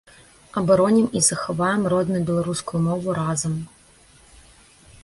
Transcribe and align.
Абаронім 0.61 1.07
і 1.19 1.21
захаваем 1.27 1.81
родную 1.95 2.23
беларускую 2.31 2.81
мову 2.87 3.09
разам! 3.21 3.63